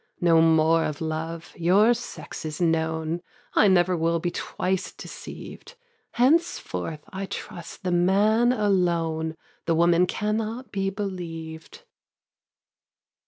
'No 0.19 0.41
more 0.41 0.83
of 0.83 0.99
love; 0.99 1.53
your 1.55 1.93
sex 1.93 2.43
is 2.43 2.59
known: 2.59 3.21
I 3.53 3.67
never 3.67 3.95
will 3.95 4.17
be 4.19 4.31
twice 4.31 4.91
deceived. 4.91 5.75
Henceforth 6.13 7.03
I 7.13 7.27
trust 7.27 7.83
the 7.83 7.91
man 7.91 8.51
alone, 8.51 9.35
The 9.67 9.75
woman 9.75 10.07
cannot 10.07 10.71
be 10.71 10.89
believed. 10.89 11.83